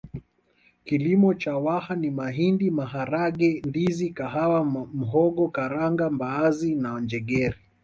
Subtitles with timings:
[0.85, 7.55] Kilimo cha Waha ni mahindi maharage ndizi kahawa mhogo karanga mbaazi na njegere